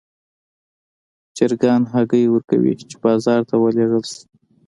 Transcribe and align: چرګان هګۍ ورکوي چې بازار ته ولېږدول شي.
چرګان 1.35 1.81
هګۍ 1.93 2.23
ورکوي 2.29 2.73
چې 2.89 2.95
بازار 3.05 3.41
ته 3.49 3.55
ولېږدول 3.57 4.05
شي. 4.11 4.21